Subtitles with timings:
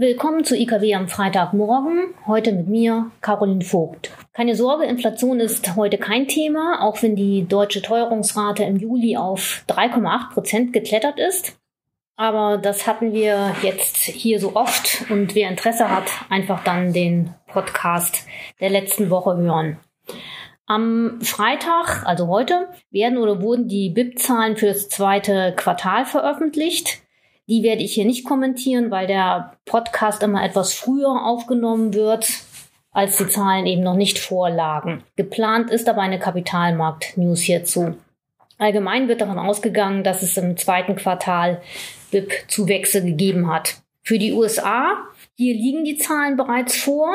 [0.00, 2.14] Willkommen zu IKW am Freitagmorgen.
[2.24, 4.12] Heute mit mir, Caroline Vogt.
[4.32, 9.64] Keine Sorge, Inflation ist heute kein Thema, auch wenn die deutsche Teuerungsrate im Juli auf
[9.66, 11.58] 3,8 Prozent geklettert ist.
[12.14, 17.34] Aber das hatten wir jetzt hier so oft und wer Interesse hat, einfach dann den
[17.48, 18.24] Podcast
[18.60, 19.80] der letzten Woche hören.
[20.66, 27.02] Am Freitag, also heute, werden oder wurden die BIP-Zahlen für das zweite Quartal veröffentlicht.
[27.48, 32.28] Die werde ich hier nicht kommentieren, weil der Podcast immer etwas früher aufgenommen wird,
[32.92, 35.02] als die Zahlen eben noch nicht vorlagen.
[35.16, 37.94] Geplant ist aber eine Kapitalmarkt-News hierzu.
[38.58, 41.62] Allgemein wird davon ausgegangen, dass es im zweiten Quartal
[42.10, 43.76] BIP-Zuwächse gegeben hat.
[44.02, 44.96] Für die USA,
[45.34, 47.14] hier liegen die Zahlen bereits vor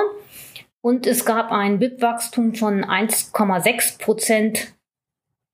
[0.81, 4.73] und es gab ein BIP-Wachstum von 1,6 Prozent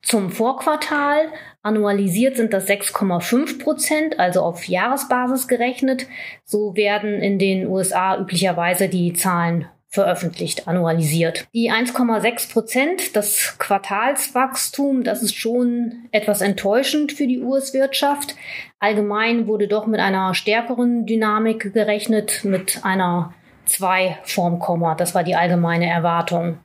[0.02, 1.28] zum Vorquartal
[1.62, 6.08] annualisiert sind das 6,5 Prozent, also auf Jahresbasis gerechnet.
[6.46, 11.48] So werden in den USA üblicherweise die Zahlen veröffentlicht, annualisiert.
[11.54, 18.36] Die 1,6 Prozent, das Quartalswachstum, das ist schon etwas enttäuschend für die US-Wirtschaft.
[18.80, 23.34] Allgemein wurde doch mit einer stärkeren Dynamik gerechnet, mit einer
[23.66, 24.96] 2 vorm Komma.
[24.96, 26.60] Das war die allgemeine Erwartung.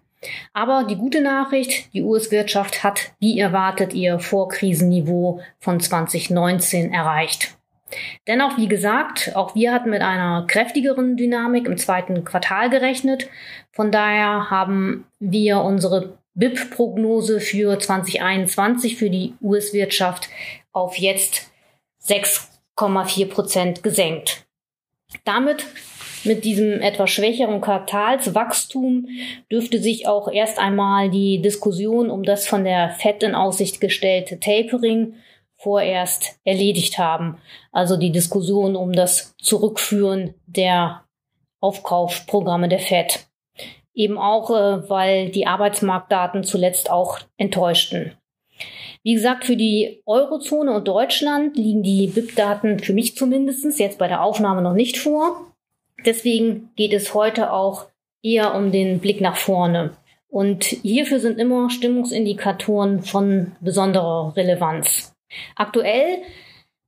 [0.53, 7.56] Aber die gute Nachricht, die US-Wirtschaft hat, wie erwartet, ihr Vorkrisenniveau von 2019 erreicht.
[8.27, 13.28] Dennoch, wie gesagt, auch wir hatten mit einer kräftigeren Dynamik im zweiten Quartal gerechnet.
[13.72, 20.28] Von daher haben wir unsere BIP-Prognose für 2021 für die US-Wirtschaft
[20.72, 21.50] auf jetzt
[22.06, 24.45] 6,4 Prozent gesenkt.
[25.25, 25.64] Damit
[26.24, 29.08] mit diesem etwas schwächeren Quartalswachstum
[29.51, 34.40] dürfte sich auch erst einmal die Diskussion um das von der FED in Aussicht gestellte
[34.40, 35.14] Tapering
[35.57, 37.39] vorerst erledigt haben.
[37.73, 41.05] Also die Diskussion um das Zurückführen der
[41.61, 43.27] Aufkaufprogramme der FED.
[43.95, 48.13] Eben auch, äh, weil die Arbeitsmarktdaten zuletzt auch enttäuschten.
[49.02, 54.08] Wie gesagt, für die Eurozone und Deutschland liegen die BIP-Daten für mich zumindest jetzt bei
[54.08, 55.54] der Aufnahme noch nicht vor.
[56.05, 57.87] Deswegen geht es heute auch
[58.23, 59.97] eher um den Blick nach vorne.
[60.29, 65.14] Und hierfür sind immer Stimmungsindikatoren von besonderer Relevanz.
[65.55, 66.23] Aktuell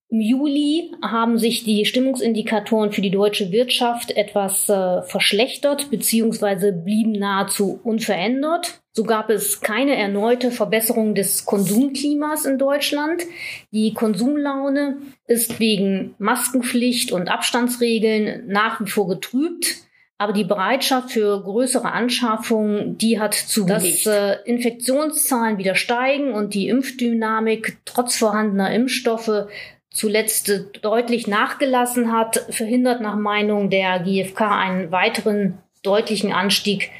[0.09, 6.73] im Juli haben sich die Stimmungsindikatoren für die deutsche Wirtschaft etwas äh, verschlechtert bzw.
[6.73, 8.83] blieben nahezu unverändert.
[8.97, 13.25] So gab es keine erneute Verbesserung des Konsumklimas in Deutschland.
[13.71, 14.97] Die Konsumlaune
[15.27, 19.75] ist wegen Maskenpflicht und Abstandsregeln nach wie vor getrübt.
[20.17, 24.07] Aber die Bereitschaft für größere Anschaffungen, die hat zugelegt.
[24.07, 29.47] Dass äh, Infektionszahlen wieder steigen und die Impfdynamik trotz vorhandener Impfstoffe
[29.91, 36.91] zuletzt deutlich nachgelassen hat, verhindert nach Meinung der GfK einen weiteren deutlichen Anstieg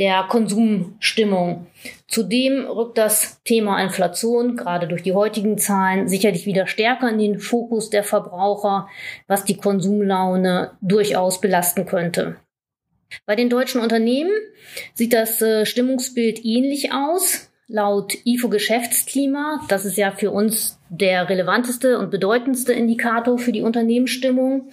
[0.00, 1.66] der Konsumstimmung.
[2.08, 7.38] Zudem rückt das Thema Inflation gerade durch die heutigen Zahlen sicherlich wieder stärker in den
[7.38, 8.88] Fokus der Verbraucher,
[9.26, 12.36] was die Konsumlaune durchaus belasten könnte.
[13.26, 14.32] Bei den deutschen Unternehmen
[14.94, 17.50] sieht das äh, Stimmungsbild ähnlich aus.
[17.68, 23.62] Laut IFO Geschäftsklima, das ist ja für uns der relevanteste und bedeutendste Indikator für die
[23.62, 24.70] Unternehmensstimmung.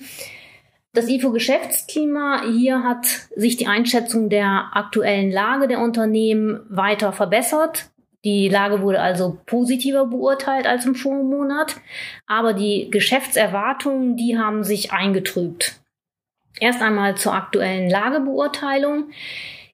[0.93, 3.05] Das IFO Geschäftsklima, hier hat
[3.35, 7.91] sich die Einschätzung der aktuellen Lage der Unternehmen weiter verbessert.
[8.25, 11.75] Die Lage wurde also positiver beurteilt als im Vormonat,
[12.25, 15.79] aber die Geschäftserwartungen, die haben sich eingetrübt.
[16.59, 19.11] Erst einmal zur aktuellen Lagebeurteilung.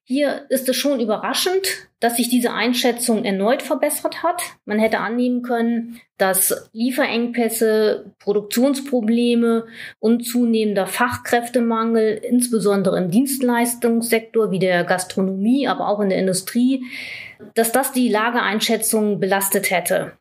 [0.06, 4.42] Hier ist es schon überraschend, dass sich diese Einschätzung erneut verbessert hat.
[4.66, 9.64] Man hätte annehmen können, dass Lieferengpässe, Produktionsprobleme
[10.00, 16.84] und zunehmender Fachkräftemangel, insbesondere im Dienstleistungssektor wie der Gastronomie, aber auch in der Industrie,
[17.54, 20.18] dass das die Lageeinschätzung belastet hätte.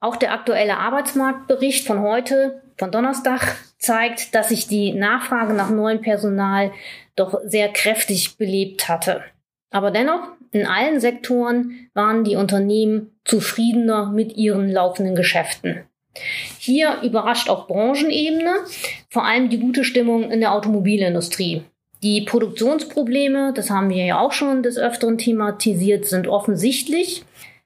[0.00, 6.00] Auch der aktuelle Arbeitsmarktbericht von heute, von Donnerstag, zeigt, dass sich die Nachfrage nach neuem
[6.00, 6.72] Personal
[7.14, 9.22] doch sehr kräftig belebt hatte.
[9.70, 15.84] Aber dennoch, in allen Sektoren waren die Unternehmen zufriedener mit ihren laufenden Geschäften.
[16.58, 18.52] Hier überrascht auf Branchenebene
[19.08, 21.62] vor allem die gute Stimmung in der Automobilindustrie.
[22.02, 27.22] Die Produktionsprobleme, das haben wir ja auch schon des Öfteren thematisiert, sind offensichtlich.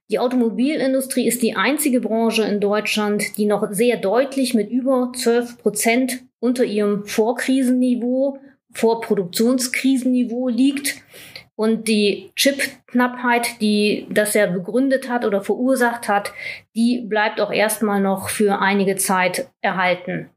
[0.08, 5.58] Die Automobilindustrie ist die einzige Branche in Deutschland, die noch sehr deutlich mit über 12
[5.58, 8.38] Prozent unter ihrem Vorkrisenniveau,
[8.72, 10.96] Vorproduktionskrisenniveau liegt.
[11.56, 16.32] Und die Chipknappheit, die das ja begründet hat oder verursacht hat,
[16.76, 20.28] die bleibt auch erstmal noch für einige Zeit erhalten.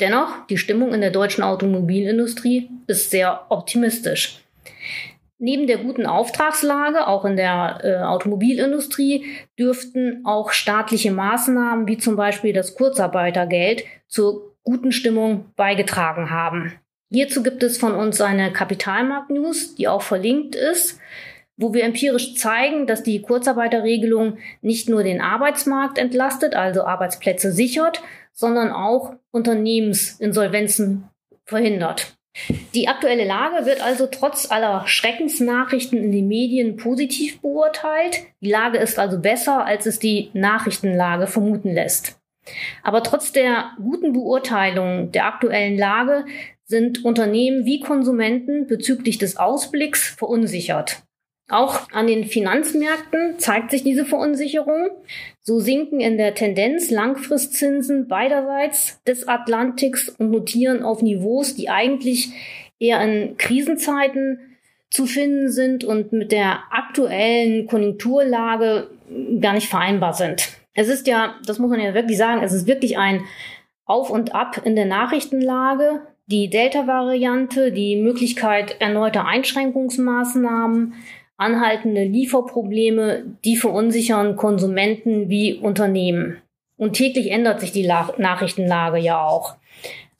[0.00, 4.42] Dennoch, die Stimmung in der deutschen Automobilindustrie ist sehr optimistisch.
[5.40, 9.24] Neben der guten Auftragslage, auch in der äh, Automobilindustrie,
[9.56, 16.72] dürften auch staatliche Maßnahmen wie zum Beispiel das Kurzarbeitergeld zur guten Stimmung beigetragen haben.
[17.10, 20.98] Hierzu gibt es von uns eine Kapitalmarkt-News, die auch verlinkt ist,
[21.56, 28.02] wo wir empirisch zeigen, dass die Kurzarbeiterregelung nicht nur den Arbeitsmarkt entlastet, also Arbeitsplätze sichert,
[28.32, 31.08] sondern auch Unternehmensinsolvenzen
[31.44, 32.17] verhindert.
[32.74, 38.20] Die aktuelle Lage wird also trotz aller Schreckensnachrichten in den Medien positiv beurteilt.
[38.40, 42.20] Die Lage ist also besser, als es die Nachrichtenlage vermuten lässt.
[42.82, 46.24] Aber trotz der guten Beurteilung der aktuellen Lage
[46.64, 51.02] sind Unternehmen wie Konsumenten bezüglich des Ausblicks verunsichert.
[51.50, 54.90] Auch an den Finanzmärkten zeigt sich diese Verunsicherung.
[55.40, 62.30] So sinken in der Tendenz Langfristzinsen beiderseits des Atlantiks und notieren auf Niveaus, die eigentlich
[62.78, 64.40] eher in Krisenzeiten
[64.90, 68.88] zu finden sind und mit der aktuellen Konjunkturlage
[69.40, 70.48] gar nicht vereinbar sind.
[70.74, 73.24] Es ist ja, das muss man ja wirklich sagen, es ist wirklich ein
[73.86, 80.92] Auf und Ab in der Nachrichtenlage die Delta-Variante, die Möglichkeit erneuter Einschränkungsmaßnahmen,
[81.38, 86.42] anhaltende Lieferprobleme, die verunsichern Konsumenten wie Unternehmen.
[86.76, 89.56] Und täglich ändert sich die La Nachrichtenlage ja auch.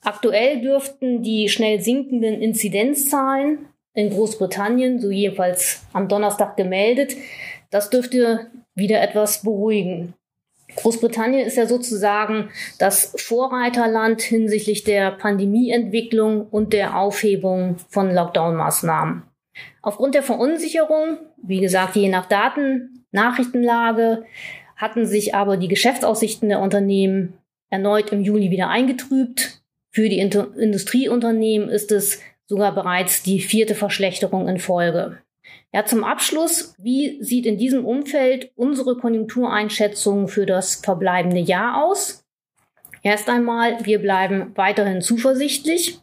[0.01, 7.15] Aktuell dürften die schnell sinkenden Inzidenzzahlen in Großbritannien, so jedenfalls am Donnerstag gemeldet,
[7.69, 10.13] das dürfte wieder etwas beruhigen.
[10.75, 19.23] Großbritannien ist ja sozusagen das Vorreiterland hinsichtlich der Pandemieentwicklung und der Aufhebung von Lockdown-Maßnahmen.
[19.81, 24.25] Aufgrund der Verunsicherung, wie gesagt, je nach Daten, Nachrichtenlage,
[24.75, 27.33] hatten sich aber die Geschäftsaussichten der Unternehmen
[27.69, 29.61] erneut im Juli wieder eingetrübt.
[29.91, 35.19] Für die Industrieunternehmen ist es sogar bereits die vierte Verschlechterung in Folge.
[35.73, 42.25] Ja, zum Abschluss, wie sieht in diesem Umfeld unsere Konjunktureinschätzung für das verbleibende Jahr aus?
[43.03, 45.99] Erst einmal, wir bleiben weiterhin zuversichtlich.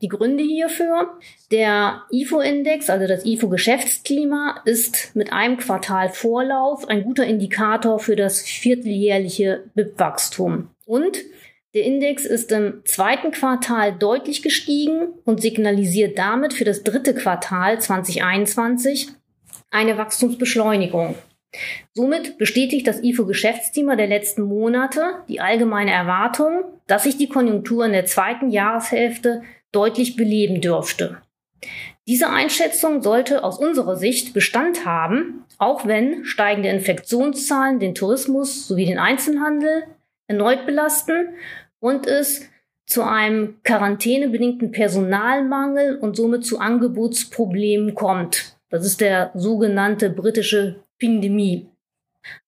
[0.00, 1.18] Die Gründe hierfür,
[1.50, 8.40] der IFO-Index, also das IFO-Geschäftsklima, ist mit einem Quartal Vorlauf ein guter Indikator für das
[8.40, 10.70] vierteljährliche BIP-Wachstum.
[10.86, 11.18] Und
[11.74, 17.80] der Index ist im zweiten Quartal deutlich gestiegen und signalisiert damit für das dritte Quartal
[17.80, 19.08] 2021
[19.70, 21.14] eine Wachstumsbeschleunigung.
[21.94, 27.92] Somit bestätigt das IFO-Geschäftsthema der letzten Monate die allgemeine Erwartung, dass sich die Konjunktur in
[27.92, 29.42] der zweiten Jahreshälfte
[29.72, 31.18] deutlich beleben dürfte.
[32.06, 38.86] Diese Einschätzung sollte aus unserer Sicht Bestand haben, auch wenn steigende Infektionszahlen den Tourismus sowie
[38.86, 39.84] den Einzelhandel
[40.26, 41.34] erneut belasten
[41.80, 42.48] und es
[42.86, 48.56] zu einem quarantänebedingten Personalmangel und somit zu Angebotsproblemen kommt.
[48.70, 51.68] Das ist der sogenannte britische Pandemie.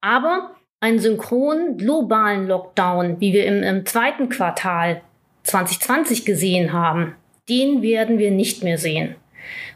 [0.00, 5.02] Aber einen synchronen globalen Lockdown, wie wir im, im zweiten Quartal
[5.44, 7.16] 2020 gesehen haben,
[7.48, 9.16] den werden wir nicht mehr sehen.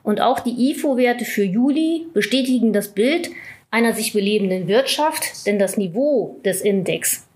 [0.03, 3.31] Und auch die IFO-Werte für Juli bestätigen das Bild
[3.71, 7.27] einer sich belebenden Wirtschaft, denn das Niveau des Index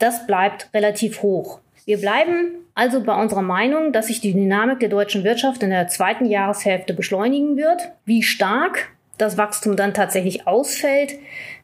[0.00, 1.60] das bleibt relativ hoch.
[1.84, 5.88] Wir bleiben also bei unserer Meinung, dass sich die Dynamik der deutschen Wirtschaft in der
[5.88, 7.92] zweiten Jahreshälfte beschleunigen wird.
[8.04, 8.88] Wie stark
[9.20, 11.14] das Wachstum dann tatsächlich ausfällt,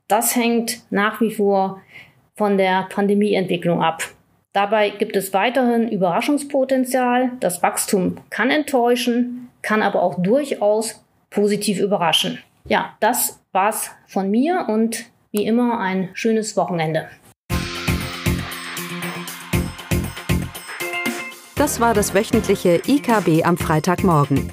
[0.08, 1.80] das hängt nach wie vor
[2.34, 4.02] von der Pandemieentwicklung ab.
[4.52, 7.32] Dabei gibt es weiterhin Überraschungspotenzial.
[7.40, 12.38] Das Wachstum kann enttäuschen, kann aber auch durchaus positiv überraschen.
[12.66, 17.08] Ja, das war's von mir und wie immer ein schönes Wochenende.
[21.56, 24.52] Das war das wöchentliche IKB am Freitagmorgen.